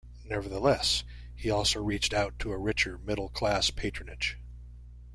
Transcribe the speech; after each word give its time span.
Nevertheless, 0.25 1.03
he 1.35 1.51
also 1.51 1.79
reached 1.83 2.11
out 2.11 2.39
to 2.39 2.51
a 2.51 2.57
richer, 2.57 2.97
middle-class 2.97 3.69
patronage. 3.69 4.39